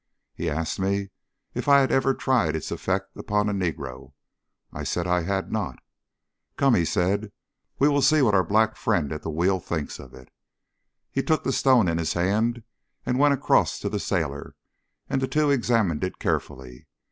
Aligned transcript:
He 0.33 0.49
asked 0.49 0.79
me 0.79 1.11
if 1.53 1.67
I 1.67 1.77
had 1.81 1.91
ever 1.91 2.15
tried 2.15 2.55
its 2.55 2.71
effect 2.71 3.15
upon 3.15 3.49
a 3.49 3.53
negro. 3.53 4.13
I 4.73 4.83
said 4.83 5.05
I 5.05 5.21
had 5.21 5.51
not. 5.51 5.77
"Come," 6.57 6.83
said 6.85 7.25
he, 7.77 7.87
"we'll 7.87 8.01
see 8.01 8.23
what 8.23 8.33
our 8.33 8.43
black 8.43 8.75
friend 8.77 9.11
at 9.13 9.21
the 9.21 9.29
wheel 9.29 9.59
thinks 9.59 9.99
of 9.99 10.15
it." 10.15 10.31
He 11.11 11.21
took 11.21 11.43
the 11.43 11.53
stone 11.53 11.87
in 11.87 11.99
his 11.99 12.13
hand 12.13 12.63
and 13.05 13.19
went 13.19 13.35
across 13.35 13.77
to 13.77 13.89
the 13.89 13.99
sailor, 13.99 14.55
and 15.07 15.21
the 15.21 15.27
two 15.27 15.51
examined 15.51 16.03
it 16.03 16.17
carefully. 16.17 16.87